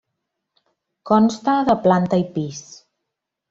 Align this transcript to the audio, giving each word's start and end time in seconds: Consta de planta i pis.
Consta 1.11 1.57
de 1.69 1.77
planta 1.87 2.23
i 2.25 2.29
pis. 2.41 2.67